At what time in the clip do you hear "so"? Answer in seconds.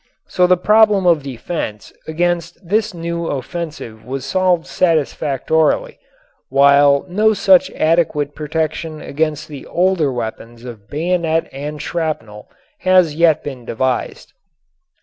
0.25-0.47